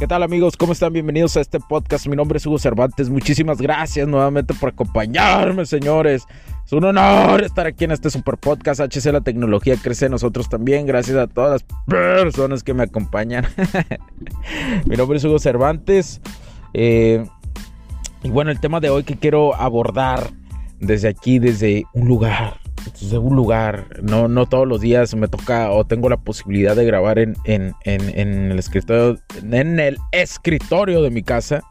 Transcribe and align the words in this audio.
¿Qué 0.00 0.06
tal 0.06 0.22
amigos? 0.22 0.56
¿Cómo 0.56 0.72
están? 0.72 0.94
Bienvenidos 0.94 1.36
a 1.36 1.42
este 1.42 1.60
podcast. 1.60 2.06
Mi 2.06 2.16
nombre 2.16 2.38
es 2.38 2.46
Hugo 2.46 2.58
Cervantes. 2.58 3.10
Muchísimas 3.10 3.60
gracias 3.60 4.08
nuevamente 4.08 4.54
por 4.54 4.70
acompañarme, 4.70 5.66
señores. 5.66 6.26
Es 6.64 6.72
un 6.72 6.84
honor 6.84 7.44
estar 7.44 7.66
aquí 7.66 7.84
en 7.84 7.90
este 7.90 8.08
super 8.08 8.38
podcast. 8.38 8.80
HC 8.80 9.12
La 9.12 9.20
Tecnología 9.20 9.76
crece 9.76 10.08
nosotros 10.08 10.48
también. 10.48 10.86
Gracias 10.86 11.18
a 11.18 11.26
todas 11.26 11.50
las 11.50 11.64
personas 11.86 12.62
que 12.62 12.72
me 12.72 12.84
acompañan. 12.84 13.44
Mi 14.86 14.96
nombre 14.96 15.18
es 15.18 15.24
Hugo 15.24 15.38
Cervantes. 15.38 16.22
Eh, 16.72 17.26
y 18.22 18.30
bueno, 18.30 18.50
el 18.50 18.58
tema 18.58 18.80
de 18.80 18.88
hoy 18.88 19.04
que 19.04 19.18
quiero 19.18 19.54
abordar 19.54 20.30
desde 20.78 21.08
aquí, 21.08 21.38
desde 21.38 21.84
un 21.92 22.08
lugar 22.08 22.59
de 23.00 23.18
un 23.18 23.36
lugar. 23.36 23.86
No, 24.02 24.28
no 24.28 24.46
todos 24.46 24.66
los 24.66 24.80
días 24.80 25.14
me 25.14 25.28
toca 25.28 25.70
o 25.70 25.84
tengo 25.84 26.08
la 26.08 26.18
posibilidad 26.18 26.76
de 26.76 26.84
grabar 26.84 27.18
en, 27.18 27.34
en, 27.44 27.74
el, 27.84 28.58
escritorio, 28.58 29.18
en 29.42 29.80
el 29.80 29.98
escritorio 30.12 31.02
de 31.02 31.10
mi 31.10 31.22
casa. 31.22 31.62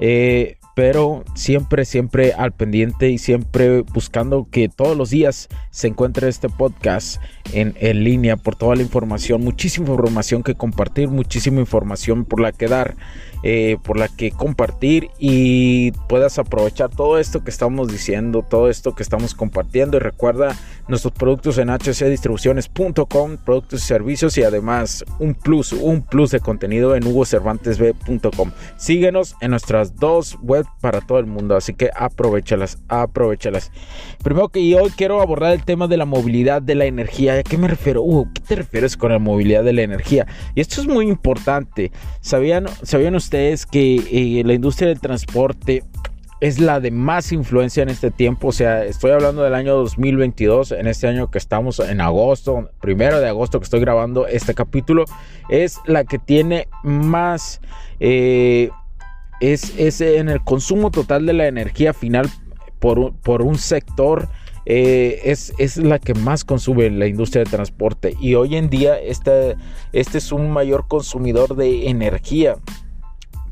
Eh, 0.00 0.56
pero 0.74 1.24
siempre, 1.34 1.84
siempre 1.84 2.32
al 2.32 2.52
pendiente 2.52 3.10
y 3.10 3.18
siempre 3.18 3.82
buscando 3.82 4.48
que 4.50 4.68
todos 4.68 4.96
los 4.96 5.10
días 5.10 5.48
se 5.70 5.88
encuentre 5.88 6.28
este 6.28 6.48
podcast 6.48 7.20
en, 7.52 7.74
en, 7.80 8.04
línea 8.04 8.36
por 8.36 8.56
toda 8.56 8.76
la 8.76 8.82
información, 8.82 9.42
muchísima 9.42 9.90
información 9.90 10.42
que 10.42 10.54
compartir, 10.54 11.08
muchísima 11.08 11.60
información 11.60 12.24
por 12.24 12.40
la 12.40 12.52
que 12.52 12.68
dar. 12.68 12.96
Eh, 13.44 13.76
por 13.82 13.98
la 13.98 14.06
que 14.06 14.30
compartir 14.30 15.10
y 15.18 15.90
puedas 16.08 16.38
aprovechar 16.38 16.90
todo 16.90 17.18
esto 17.18 17.42
que 17.42 17.50
estamos 17.50 17.88
diciendo, 17.88 18.46
todo 18.48 18.70
esto 18.70 18.94
que 18.94 19.02
estamos 19.02 19.34
compartiendo. 19.34 19.96
Y 19.96 20.00
recuerda 20.00 20.56
nuestros 20.86 21.12
productos 21.12 21.58
en 21.58 21.68
hcdistribuciones.com, 21.68 23.38
productos 23.44 23.82
y 23.82 23.84
servicios 23.84 24.38
y 24.38 24.44
además 24.44 25.04
un 25.18 25.34
plus, 25.34 25.72
un 25.72 26.02
plus 26.02 26.30
de 26.30 26.38
contenido 26.38 26.94
en 26.94 27.04
hugocervantesb.com. 27.04 28.52
Síguenos 28.76 29.34
en 29.40 29.50
nuestras 29.50 29.96
dos 29.96 30.38
para 30.80 31.00
todo 31.00 31.18
el 31.18 31.26
mundo, 31.26 31.56
así 31.56 31.74
que 31.74 31.90
aprovechalas, 31.94 32.78
aprovechalas. 32.88 33.70
Primero 34.22 34.48
que 34.48 34.74
hoy 34.74 34.90
quiero 34.96 35.20
abordar 35.20 35.52
el 35.52 35.64
tema 35.64 35.88
de 35.88 35.96
la 35.96 36.04
movilidad 36.04 36.62
de 36.62 36.74
la 36.74 36.86
energía. 36.86 37.34
¿A 37.34 37.42
qué 37.42 37.58
me 37.58 37.68
refiero? 37.68 38.02
Uh, 38.02 38.26
¿Qué 38.32 38.40
te 38.40 38.54
refieres 38.56 38.96
con 38.96 39.12
la 39.12 39.18
movilidad 39.18 39.62
de 39.64 39.72
la 39.72 39.82
energía? 39.82 40.26
Y 40.54 40.60
esto 40.60 40.80
es 40.80 40.86
muy 40.86 41.08
importante. 41.08 41.92
¿Sabían, 42.20 42.66
¿sabían 42.82 43.14
ustedes? 43.14 43.32
es 43.52 43.66
que 43.66 43.96
eh, 43.96 44.42
la 44.44 44.54
industria 44.54 44.88
del 44.88 45.00
transporte 45.00 45.84
es 46.40 46.58
la 46.58 46.80
de 46.80 46.90
más 46.90 47.30
influencia 47.30 47.82
en 47.82 47.88
este 47.88 48.10
tiempo. 48.10 48.48
O 48.48 48.52
sea, 48.52 48.84
estoy 48.84 49.12
hablando 49.12 49.42
del 49.42 49.54
año 49.54 49.76
2022, 49.76 50.72
en 50.72 50.88
este 50.88 51.06
año 51.06 51.30
que 51.30 51.38
estamos 51.38 51.78
en 51.78 52.00
agosto, 52.00 52.70
primero 52.80 53.20
de 53.20 53.28
agosto 53.28 53.60
que 53.60 53.64
estoy 53.64 53.80
grabando 53.80 54.26
este 54.26 54.54
capítulo, 54.54 55.04
es 55.48 55.78
la 55.86 56.04
que 56.04 56.18
tiene 56.18 56.66
más, 56.82 57.60
eh, 58.00 58.70
es, 59.42 59.74
es, 59.76 60.00
en 60.00 60.28
el 60.28 60.42
consumo 60.42 60.92
total 60.92 61.26
de 61.26 61.32
la 61.32 61.48
energía 61.48 61.92
final 61.92 62.30
por, 62.78 63.12
por 63.16 63.42
un 63.42 63.58
sector. 63.58 64.28
Eh, 64.64 65.20
es, 65.24 65.52
es, 65.58 65.76
la 65.76 65.98
que 65.98 66.14
más 66.14 66.44
consume 66.44 66.88
la 66.88 67.08
industria 67.08 67.42
del 67.42 67.50
transporte 67.50 68.16
y 68.20 68.36
hoy 68.36 68.54
en 68.54 68.70
día 68.70 68.96
este, 68.96 69.56
este 69.92 70.18
es 70.18 70.30
un 70.30 70.52
mayor 70.52 70.86
consumidor 70.86 71.56
de 71.56 71.88
energía 71.88 72.54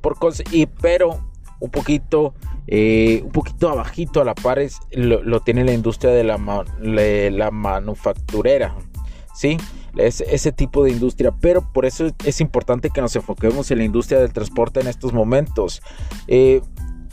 por 0.03 0.17
y 0.53 0.67
pero 0.67 1.19
un 1.59 1.71
poquito 1.71 2.33
eh, 2.69 3.23
un 3.25 3.33
poquito 3.33 3.71
abajito 3.71 4.21
a 4.21 4.25
la 4.25 4.37
par 4.37 4.61
lo, 4.93 5.41
tiene 5.41 5.65
la 5.65 5.73
industria 5.73 6.13
de 6.13 6.23
la, 6.23 6.39
la 6.79 7.51
manufacturera 7.51 8.77
sí 9.41 9.57
es 9.97 10.21
ese 10.21 10.53
tipo 10.53 10.85
de 10.85 10.91
industria 10.91 11.33
pero 11.41 11.63
por 11.73 11.87
eso 11.87 12.09
es 12.25 12.41
importante 12.41 12.91
que 12.91 13.01
nos 13.01 13.17
enfoquemos 13.17 13.71
en 13.71 13.79
la 13.79 13.85
industria 13.85 14.21
del 14.21 14.33
transporte 14.33 14.81
en 14.81 14.87
estos 14.87 15.15
momentos 15.15 15.83
eh, 16.29 16.61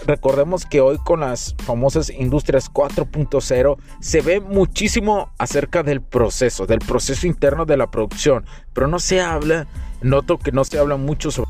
recordemos 0.05 0.65
que 0.65 0.81
hoy 0.81 0.97
con 0.97 1.21
las 1.21 1.55
famosas 1.63 2.09
industrias 2.09 2.71
4.0 2.71 3.77
se 4.01 4.21
ve 4.21 4.41
muchísimo 4.41 5.31
acerca 5.37 5.83
del 5.83 6.01
proceso, 6.01 6.65
del 6.65 6.79
proceso 6.79 7.25
interno 7.25 7.65
de 7.65 7.77
la 7.77 7.89
producción, 7.89 8.45
pero 8.73 8.87
no 8.87 8.99
se 8.99 9.21
habla, 9.21 9.65
noto 10.01 10.37
que 10.37 10.51
no 10.51 10.63
se 10.65 10.77
habla 10.77 10.97
mucho 10.97 11.31
sobre 11.31 11.49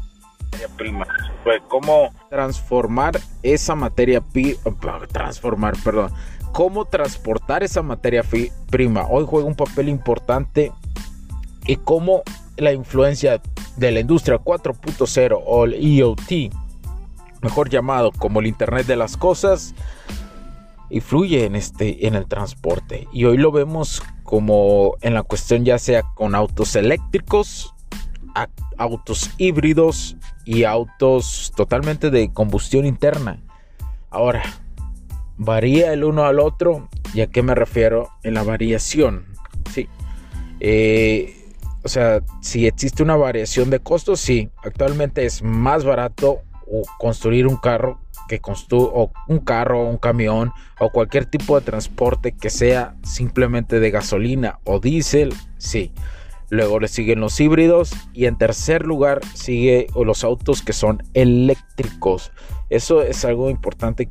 prima. 0.78 1.06
Pues 1.44 1.62
cómo 1.68 2.12
transformar 2.30 3.20
esa 3.44 3.76
materia 3.76 4.24
transformar, 5.12 5.76
perdón, 5.84 6.12
cómo 6.58 6.86
transportar 6.86 7.62
esa 7.62 7.84
materia 7.84 8.24
prima. 8.72 9.06
Hoy 9.08 9.26
juega 9.30 9.48
un 9.48 9.54
papel 9.54 9.90
importante 9.90 10.72
y 11.68 11.76
cómo 11.76 12.24
la 12.56 12.74
influencia 12.74 13.40
de 13.76 13.92
la 13.92 14.00
industria 14.00 14.40
4.0 14.40 15.40
o 15.46 15.66
el 15.66 15.76
IoT, 15.76 16.52
mejor 17.44 17.70
llamado 17.70 18.12
como 18.12 18.40
el 18.40 18.48
Internet 18.48 18.88
de 18.88 18.96
las 18.96 19.18
Cosas, 19.18 19.76
influye 20.90 21.46
en 21.46 21.56
este 21.56 22.08
en 22.08 22.16
el 22.16 22.26
transporte 22.26 23.08
y 23.14 23.26
hoy 23.26 23.38
lo 23.38 23.52
vemos 23.52 24.02
como 24.24 24.96
en 25.02 25.14
la 25.14 25.22
cuestión 25.22 25.64
ya 25.64 25.78
sea 25.78 26.02
con 26.16 26.34
autos 26.34 26.76
eléctricos 26.76 27.76
autos 28.80 29.30
híbridos 29.38 30.18
y 30.44 30.64
autos 30.64 31.54
totalmente 31.56 32.10
de 32.10 32.34
combustión 32.34 32.88
interna. 32.88 33.44
Ahora, 34.10 34.42
varía 35.38 35.94
el 35.94 36.04
uno 36.04 36.26
al 36.26 36.40
otro. 36.40 36.90
¿Y 37.14 37.22
a 37.22 37.28
qué 37.28 37.42
me 37.42 37.56
refiero? 37.56 38.10
En 38.24 38.34
la 38.34 38.44
variación. 38.44 39.26
Sí. 39.74 39.88
Eh, 40.60 41.34
o 41.84 41.88
sea, 41.88 42.22
si 42.42 42.68
existe 42.68 43.04
una 43.04 43.16
variación 43.16 43.70
de 43.70 43.80
costos, 43.80 44.20
sí. 44.20 44.50
Actualmente 44.64 45.26
es 45.26 45.42
más 45.42 45.86
barato 45.86 46.42
construir 46.98 47.48
un 47.48 47.56
carro 47.56 48.00
que 48.28 48.42
o 48.72 49.12
un 49.28 49.40
carro, 49.40 49.86
un 49.86 49.98
camión 49.98 50.52
o 50.80 50.90
cualquier 50.90 51.26
tipo 51.26 51.58
de 51.58 51.66
transporte 51.66 52.34
que 52.34 52.50
sea 52.50 52.96
simplemente 53.04 53.80
de 53.80 53.92
gasolina 53.92 54.60
o 54.66 54.80
diésel, 54.80 55.34
sí. 55.58 55.92
Luego 56.50 56.80
le 56.80 56.88
siguen 56.88 57.20
los 57.20 57.40
híbridos 57.40 57.92
y 58.14 58.26
en 58.26 58.38
tercer 58.38 58.86
lugar 58.86 59.20
sigue 59.34 59.88
los 59.96 60.24
autos 60.24 60.62
que 60.62 60.72
son 60.74 61.04
eléctricos. 61.14 62.32
Eso 62.70 63.02
es 63.02 63.26
algo 63.26 63.50
importante 63.50 64.10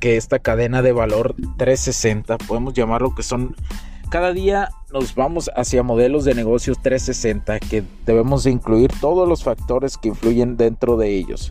que 0.00 0.16
esta 0.16 0.38
cadena 0.38 0.82
de 0.82 0.92
valor 0.92 1.34
360, 1.56 2.38
podemos 2.38 2.74
llamarlo 2.74 3.14
que 3.14 3.22
son 3.22 3.56
cada 4.10 4.32
día 4.34 4.68
nos 4.92 5.14
vamos 5.14 5.50
hacia 5.56 5.82
modelos 5.82 6.24
de 6.26 6.34
negocios 6.34 6.78
360 6.82 7.60
que 7.60 7.82
debemos 8.04 8.44
de 8.44 8.50
incluir 8.50 8.92
todos 9.00 9.26
los 9.26 9.42
factores 9.42 9.96
que 9.96 10.08
influyen 10.08 10.58
dentro 10.58 10.98
de 10.98 11.16
ellos. 11.16 11.50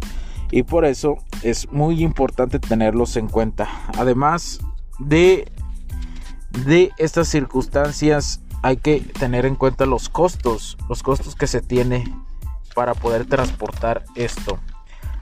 Y 0.51 0.61
por 0.61 0.85
eso 0.85 1.17
es 1.41 1.71
muy 1.71 2.03
importante 2.03 2.59
tenerlos 2.59 3.17
en 3.17 3.29
cuenta. 3.29 3.67
Además 3.97 4.59
de 4.99 5.51
de 6.65 6.91
estas 6.97 7.29
circunstancias 7.29 8.41
hay 8.61 8.77
que 8.77 8.99
tener 8.99 9.45
en 9.45 9.55
cuenta 9.55 9.85
los 9.85 10.09
costos, 10.09 10.77
los 10.87 11.01
costos 11.01 11.35
que 11.35 11.47
se 11.47 11.61
tiene 11.61 12.03
para 12.75 12.93
poder 12.93 13.25
transportar 13.25 14.03
esto. 14.15 14.59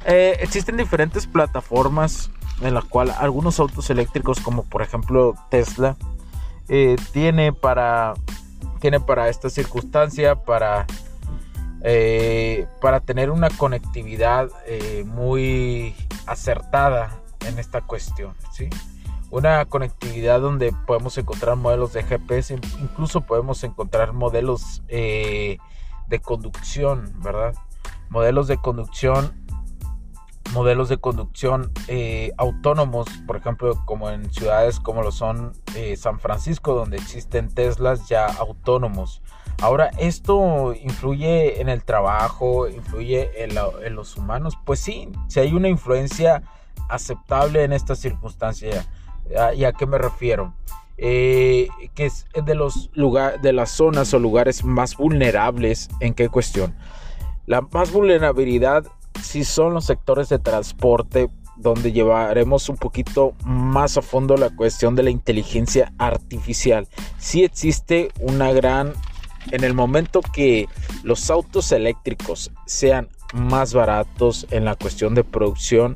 Eh, 0.05 0.37
existen 0.41 0.77
diferentes 0.77 1.27
plataformas 1.27 2.31
en 2.61 2.73
las 2.73 2.85
cuales 2.85 3.15
algunos 3.17 3.59
autos 3.59 3.89
eléctricos, 3.89 4.39
como 4.39 4.63
por 4.63 4.81
ejemplo 4.81 5.35
Tesla, 5.49 5.95
eh, 6.67 6.95
tiene 7.11 7.53
para 7.53 8.13
tiene 8.79 8.99
para 8.99 9.27
esta 9.29 9.49
circunstancia 9.49 10.35
para 10.35 10.85
eh, 11.81 12.67
para 12.81 12.99
tener 12.99 13.29
una 13.31 13.49
conectividad 13.49 14.49
muy 15.05 15.95
acertada 16.27 17.17
en 17.45 17.57
esta 17.59 17.81
cuestión, 17.81 18.35
¿sí? 18.51 18.69
una 19.31 19.65
conectividad 19.65 20.41
donde 20.41 20.73
podemos 20.87 21.17
encontrar 21.17 21.55
modelos 21.55 21.93
de 21.93 22.03
GPS, 22.03 22.59
incluso 22.81 23.21
podemos 23.21 23.63
encontrar 23.63 24.13
modelos 24.13 24.81
eh, 24.87 25.57
de 26.07 26.19
conducción, 26.19 27.13
¿verdad? 27.21 27.53
Modelos 28.09 28.47
de 28.47 28.57
conducción, 28.57 29.31
modelos 30.53 30.89
de 30.89 30.97
conducción 30.97 31.71
eh, 31.87 32.31
autónomos, 32.37 33.07
por 33.27 33.37
ejemplo, 33.37 33.81
como 33.85 34.09
en 34.09 34.31
ciudades 34.31 34.79
como 34.79 35.01
lo 35.01 35.11
son 35.11 35.53
eh, 35.75 35.95
San 35.95 36.19
Francisco, 36.19 36.73
donde 36.73 36.97
existen 36.97 37.49
Teslas 37.49 38.07
ya 38.07 38.25
autónomos. 38.25 39.21
Ahora, 39.61 39.91
¿esto 39.99 40.73
influye 40.73 41.61
en 41.61 41.69
el 41.69 41.83
trabajo? 41.83 42.67
¿Influye 42.67 43.43
en, 43.43 43.55
los 43.95 44.15
humanos? 44.15 44.57
Pues 44.65 44.79
sí, 44.79 45.09
si 45.27 45.41
hay 45.41 45.53
una 45.53 45.67
influencia 45.67 46.43
aceptable 46.87 47.63
en 47.63 47.73
esta 47.73 47.95
circunstancia. 47.95 48.87
¿Y 49.55 49.65
a 49.65 49.73
qué 49.73 49.85
me 49.85 49.97
refiero? 49.97 50.53
Eh, 50.97 51.67
que 51.93 52.05
es 52.05 52.25
de 52.33 52.55
los 52.55 52.89
lugares, 52.93 53.41
de 53.41 53.53
las 53.53 53.69
zonas 53.69 54.13
o 54.13 54.19
lugares 54.19 54.63
más 54.63 54.95
vulnerables. 54.95 55.89
¿En 55.99 56.13
qué 56.13 56.29
cuestión? 56.29 56.73
La 57.45 57.61
más 57.61 57.91
vulnerabilidad 57.91 58.85
si 59.21 59.43
son 59.43 59.73
los 59.73 59.85
sectores 59.85 60.29
de 60.29 60.39
transporte 60.39 61.29
donde 61.59 61.91
llevaremos 61.91 62.69
un 62.69 62.77
poquito 62.77 63.33
más 63.43 63.97
a 63.97 64.01
fondo 64.01 64.37
la 64.37 64.49
cuestión 64.49 64.95
de 64.95 65.03
la 65.03 65.09
inteligencia 65.09 65.91
artificial. 65.97 66.87
Si 67.17 67.43
existe 67.43 68.09
una 68.19 68.51
gran 68.53 68.93
en 69.51 69.63
el 69.63 69.73
momento 69.73 70.21
que 70.21 70.67
los 71.03 71.29
autos 71.29 71.71
eléctricos 71.71 72.51
sean 72.65 73.09
más 73.33 73.73
baratos 73.73 74.47
en 74.51 74.65
la 74.65 74.75
cuestión 74.75 75.15
de 75.15 75.23
producción, 75.23 75.95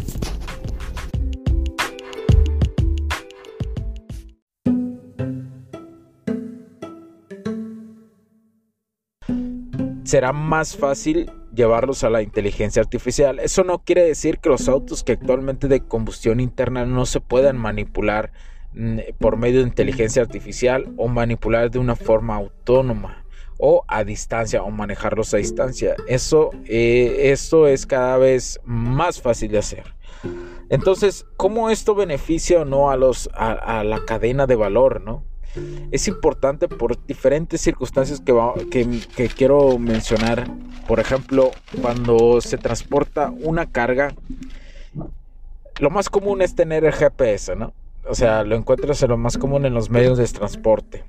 Será 10.11 10.33
más 10.33 10.75
fácil 10.75 11.31
llevarlos 11.55 12.03
a 12.03 12.09
la 12.09 12.21
inteligencia 12.21 12.81
artificial. 12.81 13.39
Eso 13.39 13.63
no 13.63 13.79
quiere 13.79 14.03
decir 14.03 14.39
que 14.39 14.49
los 14.49 14.67
autos 14.67 15.05
que 15.05 15.13
actualmente 15.13 15.69
de 15.69 15.85
combustión 15.87 16.41
interna 16.41 16.85
no 16.85 17.05
se 17.05 17.21
puedan 17.21 17.57
manipular 17.57 18.33
mm, 18.73 18.99
por 19.19 19.37
medio 19.37 19.61
de 19.61 19.67
inteligencia 19.67 20.21
artificial 20.21 20.93
o 20.97 21.07
manipular 21.07 21.71
de 21.71 21.79
una 21.79 21.95
forma 21.95 22.35
autónoma 22.35 23.23
o 23.57 23.85
a 23.87 24.03
distancia 24.03 24.63
o 24.63 24.69
manejarlos 24.69 25.33
a 25.33 25.37
distancia. 25.37 25.95
Eso, 26.07 26.49
eh, 26.65 27.31
es 27.31 27.85
cada 27.85 28.17
vez 28.17 28.59
más 28.65 29.21
fácil 29.21 29.51
de 29.51 29.59
hacer. 29.59 29.95
Entonces, 30.67 31.25
¿cómo 31.37 31.69
esto 31.69 31.95
beneficia 31.95 32.63
o 32.63 32.65
no 32.65 32.91
a, 32.91 32.97
los, 32.97 33.29
a 33.33 33.85
la 33.85 34.03
cadena 34.03 34.45
de 34.45 34.55
valor, 34.57 34.99
no? 34.99 35.30
Es 35.91 36.07
importante 36.07 36.67
por 36.67 37.05
diferentes 37.05 37.61
circunstancias 37.61 38.21
que, 38.21 39.29
quiero 39.35 39.77
mencionar. 39.77 40.47
Por 40.87 40.99
ejemplo, 40.99 41.51
cuando 41.81 42.41
se 42.41 42.57
transporta 42.57 43.31
una 43.41 43.69
carga, 43.69 44.13
lo 45.79 45.89
más 45.89 46.09
común 46.09 46.41
es 46.41 46.55
tener 46.55 46.85
el 46.85 46.93
GPS, 46.93 47.55
¿no? 47.55 47.73
O 48.07 48.15
sea, 48.15 48.43
lo 48.43 48.55
encuentras 48.55 49.01
en 49.03 49.09
lo 49.09 49.17
más 49.17 49.37
común 49.37 49.65
en 49.65 49.73
los 49.73 49.89
medios 49.89 50.17
de 50.17 50.25
transporte. 50.27 51.03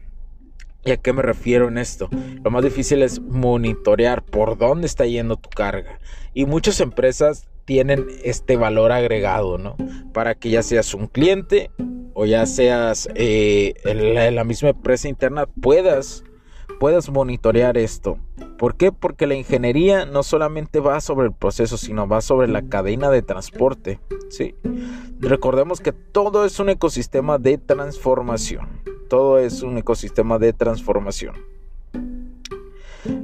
¿Y 0.84 0.90
a 0.90 0.96
qué 0.96 1.12
me 1.12 1.22
refiero 1.22 1.68
en 1.68 1.78
esto? 1.78 2.08
Lo 2.42 2.50
más 2.50 2.64
difícil 2.64 3.02
es 3.02 3.20
monitorear 3.20 4.24
por 4.24 4.58
dónde 4.58 4.86
está 4.86 5.06
yendo 5.06 5.36
tu 5.36 5.48
carga. 5.48 6.00
Y 6.34 6.44
muchas 6.44 6.80
empresas 6.80 7.46
tienen 7.64 8.06
este 8.24 8.56
valor 8.56 8.90
agregado, 8.90 9.58
¿no? 9.58 9.76
Para 10.12 10.34
que 10.34 10.50
ya 10.50 10.62
seas 10.62 10.92
un 10.94 11.06
cliente 11.06 11.70
ya 12.24 12.46
seas 12.46 13.08
eh, 13.14 13.74
en, 13.84 14.34
la, 14.34 14.44
misma 14.44 14.70
empresa 14.70 15.08
interna, 15.08 15.46
puedas, 15.46 16.24
puedas 16.80 17.10
monitorear 17.10 17.76
esto. 17.76 18.18
¿Por 18.58 18.76
qué? 18.76 18.92
Porque 18.92 19.26
la 19.26 19.34
ingeniería 19.34 20.04
no 20.04 20.22
solamente 20.22 20.80
va 20.80 21.00
sobre 21.00 21.26
el 21.26 21.32
proceso, 21.32 21.76
sino 21.76 22.06
va 22.06 22.20
sobre 22.20 22.48
la 22.48 22.62
cadena 22.62 23.10
de 23.10 23.22
transporte. 23.22 24.00
¿sí? 24.30 24.54
Recordemos 25.18 25.80
que 25.80 25.92
todo 25.92 26.44
es 26.44 26.58
un 26.60 26.68
ecosistema 26.68 27.38
de 27.38 27.58
transformación. 27.58 28.68
Todo 29.08 29.38
es 29.38 29.62
un 29.62 29.78
ecosistema 29.78 30.38
de 30.38 30.52
transformación. 30.52 31.34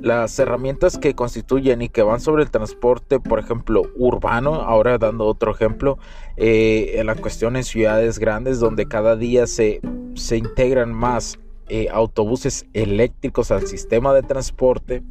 Las 0.02 0.38
herramientas 0.38 0.98
que 0.98 1.14
constituyen 1.14 1.82
y 1.82 1.88
que 1.88 2.02
van 2.02 2.20
sobre 2.20 2.42
el 2.42 2.50
transporte, 2.50 3.20
por 3.20 3.38
ejemplo, 3.38 3.82
urbano, 3.96 4.54
ahora 4.54 4.98
dando 4.98 5.26
otro 5.26 5.52
ejemplo, 5.52 5.98
eh, 6.36 6.94
en 6.94 7.06
la 7.06 7.14
cuestión 7.14 7.56
en 7.56 7.64
ciudades 7.64 8.18
grandes 8.18 8.60
donde 8.60 8.86
cada 8.86 9.16
día 9.16 9.46
se, 9.46 9.80
se 10.14 10.36
integran 10.36 10.92
más 10.92 11.38
eh, 11.68 11.88
autobuses 11.92 12.64
eléctricos 12.72 13.50
al 13.50 13.66
sistema 13.66 14.14
de 14.14 14.22
transporte. 14.22 15.02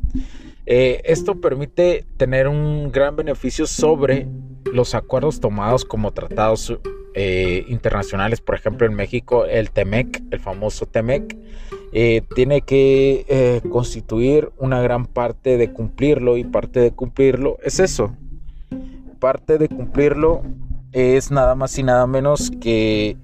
Eh, 0.66 1.02
esto 1.06 1.40
permite 1.40 2.06
tener 2.18 2.48
un 2.48 2.92
gran 2.92 3.16
beneficio 3.16 3.68
sobre 3.68 4.28
los 4.74 4.96
acuerdos 4.96 5.40
tomados 5.40 5.86
como 5.86 6.12
tratados 6.12 6.78
internacionales, 7.68 8.42
por 8.42 8.54
ejemplo 8.54 8.86
en 8.86 8.94
México 8.94 9.46
el 9.46 9.72
TEMEC, 9.72 10.22
el 10.30 10.40
famoso 10.40 10.86
TEMEC, 10.86 11.36
eh, 11.94 12.22
tiene 12.36 12.62
que 12.62 13.26
eh, 13.30 13.62
constituir 13.70 14.52
una 14.58 14.82
gran 14.82 15.06
parte 15.06 15.58
de 15.58 15.72
cumplirlo 15.72 16.38
y 16.38 16.44
parte 16.44 16.82
de 16.82 16.92
cumplirlo 16.92 17.58
es 17.64 17.80
eso. 17.80 18.16
Parte 19.20 19.58
de 19.58 19.70
cumplirlo 19.70 20.42
es 20.92 21.32
nada 21.32 21.56
más 21.56 21.78
y 21.80 21.84
nada 21.84 22.06
menos 22.06 22.52
que 22.52 23.18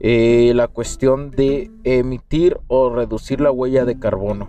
eh, 0.00 0.52
la 0.54 0.66
cuestión 0.66 1.30
de 1.30 1.70
emitir 1.84 2.58
o 2.68 2.90
reducir 2.90 3.40
la 3.40 3.50
huella 3.50 3.84
de 3.84 3.98
carbono. 3.98 4.48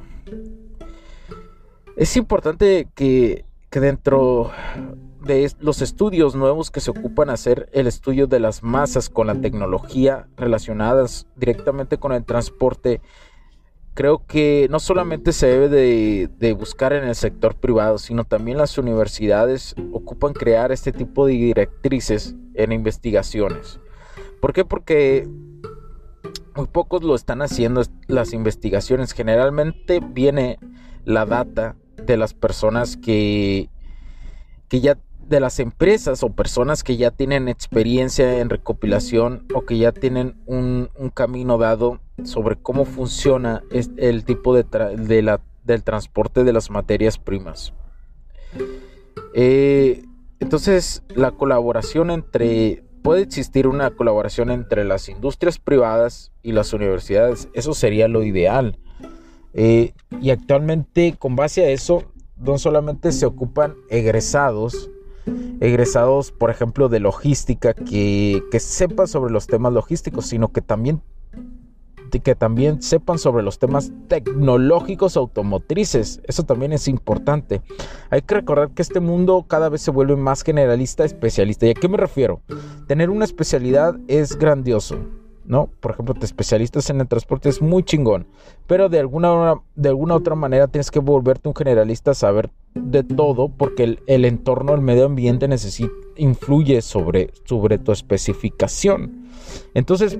Es 1.98 2.15
importante 2.15 2.88
que, 2.95 3.43
que 3.69 3.79
dentro 3.79 4.51
de 5.25 5.51
los 5.59 5.81
estudios 5.81 6.36
nuevos 6.36 6.71
que 6.71 6.79
se 6.79 6.91
ocupan 6.91 7.29
hacer 7.29 7.69
el 7.74 7.88
estudio 7.88 8.27
de 8.27 8.39
las 8.39 8.63
masas 8.63 9.09
con 9.09 9.27
la 9.27 9.36
tecnología 9.36 10.27
relacionadas 10.38 11.27
directamente 11.36 11.97
con 11.97 12.13
el 12.13 12.24
transporte 12.24 13.01
creo 13.97 14.24
que 14.27 14.67
no 14.69 14.79
solamente 14.79 15.33
se 15.33 15.47
debe 15.47 15.69
de, 15.69 16.53
buscar 16.53 16.93
en 16.93 17.05
el 17.05 17.15
sector 17.15 17.55
privado, 17.55 17.97
sino 17.97 18.25
también 18.25 18.59
las 18.59 18.77
universidades 18.77 19.74
ocupan 19.91 20.33
crear 20.33 20.71
este 20.71 20.91
tipo 20.91 21.25
de 21.25 21.33
directrices 21.33 22.36
en 22.53 22.74
investigaciones. 22.74 23.79
¿Por 24.39 24.53
qué? 24.53 24.63
Porque 24.65 25.27
muy 26.55 26.67
pocos 26.67 27.01
lo 27.01 27.15
están 27.15 27.41
haciendo 27.41 27.81
las 28.05 28.33
investigaciones. 28.33 29.13
Generalmente 29.13 30.00
viene 30.00 30.59
la 31.03 31.25
data 31.25 31.75
de 32.06 32.18
las 32.18 32.34
personas 32.34 32.98
que, 32.98 33.70
que 34.70 34.82
ya 34.82 34.98
de 35.27 35.39
las 35.39 35.60
empresas 35.60 36.24
o 36.24 36.30
personas 36.30 36.84
que 36.84 36.96
ya 36.96 37.12
tienen 37.12 37.50
experiencia 37.50 38.39
en 38.39 38.50
recopilación 38.50 39.46
o 39.54 39.66
que 39.66 39.77
ya 39.77 39.92
tienen 39.92 40.36
un, 40.46 40.89
camino 41.13 41.58
dado 41.58 42.00
sobre 42.24 42.56
cómo 42.56 42.86
funciona 42.86 43.63
el 43.72 44.24
tipo 44.24 44.56
de, 44.56 45.22
la, 45.22 45.42
del 45.63 45.84
transporte 45.84 46.44
de 46.44 46.54
las 46.54 46.70
materias 46.70 47.18
primas. 47.18 47.74
Eh, 49.34 50.04
entonces, 50.39 51.04
la 51.13 51.32
colaboración 51.32 52.12
entre, 52.12 52.84
puede 53.01 53.22
existir 53.24 53.68
una 53.68 53.92
colaboración 53.92 54.50
entre 54.50 54.86
las 54.86 55.10
industrias 55.10 55.60
privadas 55.60 56.32
y 56.42 56.54
las 56.54 56.74
universidades, 56.74 57.50
eso 57.54 57.74
sería 57.74 58.08
lo 58.08 58.24
ideal. 58.24 58.80
Eh, 59.57 59.93
y 60.21 60.29
actualmente, 60.29 61.15
con 61.17 61.35
base 61.35 61.65
a 61.65 61.69
eso, 61.69 62.03
no 62.37 62.59
solamente 62.59 63.11
se 63.11 63.25
ocupan 63.25 63.73
egresados, 63.89 64.91
egresados, 65.59 66.31
por 66.31 66.51
ejemplo, 66.51 66.89
de 66.89 66.99
logística 66.99 67.73
que, 67.73 68.43
sepan 68.59 69.07
sobre 69.07 69.33
los 69.33 69.47
temas 69.47 69.73
logísticos, 69.73 70.27
sino 70.27 70.51
que 70.51 70.61
también 70.61 71.01
que 72.23 72.35
también 72.35 72.81
sepan 72.81 73.19
sobre 73.19 73.43
los 73.43 73.59
temas 73.59 73.91
tecnológicos 74.07 75.17
automotrices. 75.17 76.21
Eso 76.23 76.43
también 76.43 76.71
es 76.71 76.87
importante. 76.87 77.61
Hay 78.09 78.21
que 78.21 78.35
recordar 78.35 78.69
que 78.71 78.81
este 78.81 79.01
mundo 79.01 79.45
cada 79.47 79.67
vez 79.69 79.81
se 79.81 79.91
vuelve 79.91 80.15
más 80.15 80.41
generalista, 80.41 81.03
especialista. 81.03 81.67
¿Y 81.67 81.71
a 81.71 81.73
qué 81.73 81.87
me 81.89 81.97
refiero? 81.97 82.41
Tener 82.87 83.09
una 83.09 83.25
especialidad 83.25 83.97
es 84.07 84.37
grandioso. 84.37 84.97
¿No? 85.48 85.70
Por 85.80 85.92
ejemplo, 85.92 86.13
te 86.13 86.25
especialistas 86.25 86.89
en 86.89 87.00
el 87.00 87.08
transporte 87.08 87.50
es 87.50 87.62
muy 87.62 87.84
chingón, 87.84 88.27
pero 88.68 88.89
de 88.89 89.00
alguna, 89.00 89.56
de 89.75 89.89
alguna 89.89 90.16
otra 90.16 90.36
manera 90.36 90.68
tienes 90.68 90.92
que 90.92 91.00
volverte 91.00 91.48
un 91.48 91.56
generalista 91.56 92.12
a 92.12 92.13
saber 92.13 92.51
de 92.75 93.04
todo 93.04 93.48
porque 93.50 93.98
el, 94.06 94.25
entorno, 94.25 94.75
el 94.75 94.82
medio 94.82 95.06
ambiente 95.06 95.48
necesita, 95.48 95.94
influye 96.18 96.82
sobre, 96.82 97.32
sobre 97.46 97.77
tu 97.77 97.94
especificación. 97.94 99.30
Entonces, 99.74 100.20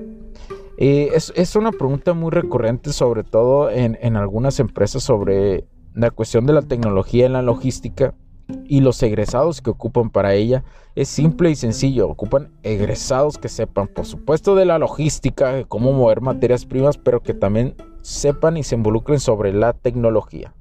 eh, 0.78 1.10
es, 1.12 1.56
una 1.56 1.72
pregunta 1.72 2.14
muy 2.14 2.30
recurrente, 2.30 2.92
sobre 2.92 3.22
todo 3.22 3.70
en, 3.70 3.98
en 4.00 4.16
algunas 4.16 4.58
empresas, 4.60 5.02
sobre 5.02 5.66
la 5.94 6.10
cuestión 6.10 6.46
de 6.46 6.54
la 6.54 6.62
tecnología 6.62 7.26
en 7.26 7.34
la 7.34 7.42
logística 7.42 8.14
y 8.64 8.80
los 8.80 9.02
egresados 9.02 9.60
que 9.60 9.70
ocupan 9.70 10.10
para 10.10 10.34
ella 10.34 10.64
es 10.94 11.08
simple 11.08 11.50
y 11.50 11.54
sencillo. 11.54 12.08
Ocupan 12.08 12.50
egresados 12.62 13.38
que 13.38 13.48
sepan, 13.48 13.88
por 13.88 14.06
supuesto, 14.06 14.54
de 14.54 14.64
la 14.64 14.78
logística, 14.78 15.52
de 15.52 15.64
cómo 15.64 15.92
mover 15.92 16.20
materias 16.20 16.64
primas, 16.64 16.96
pero 16.96 17.20
que 17.20 17.34
también 17.34 17.74
sepan 18.00 18.56
y 18.56 18.62
se 18.62 18.74
involucren 18.74 19.20
sobre 19.20 19.52
la 19.52 19.72
tecnología. 19.74 20.54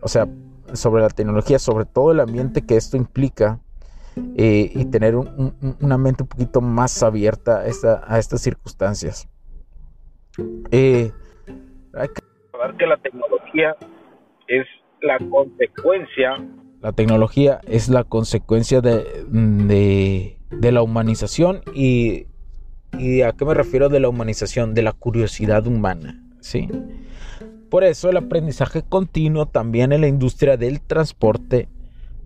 O 0.00 0.08
sea, 0.08 0.28
sobre 0.74 1.02
la 1.02 1.08
tecnología, 1.08 1.58
sobre 1.58 1.84
todo 1.84 2.12
el 2.12 2.20
ambiente 2.20 2.62
que 2.62 2.76
esto 2.76 2.96
implica 2.96 3.60
eh, 4.36 4.70
y 4.74 4.84
tener 4.86 5.16
una 5.16 5.98
mente 5.98 6.22
un 6.22 6.28
poquito 6.28 6.60
más 6.60 7.02
abierta 7.02 7.60
a, 7.60 8.18
estas 8.18 8.40
circunstancias. 8.40 9.28
Eh, 10.70 11.10
hay 11.94 12.08
que 12.08 12.22
recordar 12.44 12.76
que 12.76 12.86
la 12.86 12.96
tecnología 12.98 13.76
es 14.48 14.66
la 15.00 15.18
consecuencia 15.30 16.36
la 16.82 16.92
tecnología 16.92 17.60
es 17.68 17.88
la 17.88 18.02
consecuencia 18.02 18.80
de, 18.80 20.36
la 20.50 20.82
humanización 20.82 21.62
y, 21.74 22.26
y, 22.98 23.22
a 23.22 23.32
qué 23.32 23.44
me 23.44 23.54
refiero 23.54 23.88
de 23.88 24.00
la 24.00 24.08
humanización, 24.08 24.74
de 24.74 24.82
la 24.82 24.92
curiosidad 24.92 25.66
humana, 25.66 26.20
¿sí? 26.40 26.68
Por 27.70 27.84
eso 27.84 28.10
el 28.10 28.16
aprendizaje 28.16 28.82
continuo 28.82 29.46
también 29.46 29.92
en 29.92 30.02
la 30.02 30.08
industria 30.08 30.56
del 30.56 30.80
transporte 30.80 31.68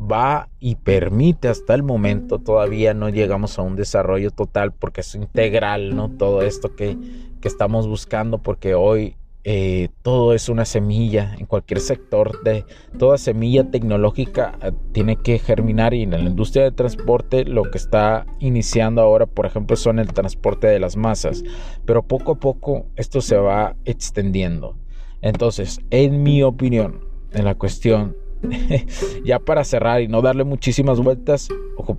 va 0.00 0.48
y 0.58 0.76
permite 0.76 1.48
hasta 1.48 1.74
el 1.74 1.82
momento, 1.82 2.38
todavía 2.38 2.94
no 2.94 3.10
llegamos 3.10 3.58
a 3.58 3.62
un 3.62 3.76
desarrollo 3.76 4.30
total 4.30 4.72
porque 4.72 5.02
es 5.02 5.14
integral, 5.14 5.94
¿no? 5.94 6.10
Todo 6.10 6.42
esto 6.42 6.74
que, 6.74 6.96
que 7.40 7.48
estamos 7.48 7.86
buscando 7.86 8.38
porque 8.38 8.74
hoy 8.74 9.16
eh, 9.48 9.90
todo 10.02 10.34
es 10.34 10.48
una 10.48 10.64
semilla 10.64 11.36
en 11.38 11.46
cualquier 11.46 11.78
sector 11.78 12.42
de 12.42 12.64
toda 12.98 13.16
semilla 13.16 13.70
tecnológica 13.70 14.58
eh, 14.60 14.72
tiene 14.90 15.14
que 15.14 15.38
germinar 15.38 15.94
y 15.94 16.02
en 16.02 16.10
la 16.10 16.18
industria 16.18 16.64
de 16.64 16.72
transporte 16.72 17.44
lo 17.44 17.62
que 17.62 17.78
está 17.78 18.26
iniciando 18.40 19.02
ahora 19.02 19.26
por 19.26 19.46
ejemplo 19.46 19.76
son 19.76 20.00
el 20.00 20.12
transporte 20.12 20.66
de 20.66 20.80
las 20.80 20.96
masas 20.96 21.44
pero 21.84 22.02
poco 22.02 22.32
a 22.32 22.40
poco 22.40 22.86
esto 22.96 23.20
se 23.20 23.36
va 23.36 23.76
extendiendo. 23.84 24.74
Entonces 25.22 25.78
en 25.90 26.24
mi 26.24 26.42
opinión 26.42 27.04
en 27.30 27.44
la 27.44 27.54
cuestión 27.54 28.16
ya 29.24 29.38
para 29.38 29.62
cerrar 29.62 30.00
y 30.02 30.08
no 30.08 30.22
darle 30.22 30.42
muchísimas 30.42 30.98
vueltas 30.98 31.50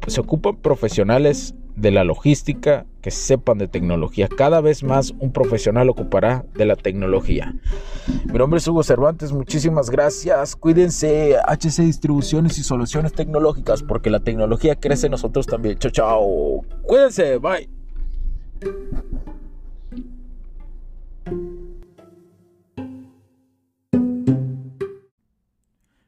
se 0.07 0.19
ocupan 0.19 0.57
profesionales 0.57 1.55
de 1.77 1.91
la 1.91 2.03
logística 2.03 2.85
que 3.01 3.11
sepan 3.11 3.59
de 3.59 3.67
tecnología. 3.67 4.27
Cada 4.27 4.61
vez 4.61 4.83
más 4.83 5.13
un 5.19 5.31
profesional 5.31 5.89
ocupará 5.89 6.43
de 6.55 6.65
la 6.65 6.75
tecnología. 6.75 7.53
Mi 8.25 8.37
nombre 8.37 8.57
es 8.57 8.67
Hugo 8.67 8.83
Cervantes, 8.83 9.31
muchísimas 9.31 9.89
gracias. 9.89 10.55
Cuídense, 10.55 11.37
HC 11.37 11.83
Distribuciones 11.83 12.57
y 12.57 12.63
Soluciones 12.63 13.13
Tecnológicas, 13.13 13.83
porque 13.83 14.09
la 14.09 14.19
tecnología 14.19 14.75
crece 14.75 15.07
nosotros 15.07 15.45
también. 15.45 15.77
Chao, 15.77 15.91
chao. 15.91 16.65
Cuídense, 16.83 17.37
bye. 17.37 17.69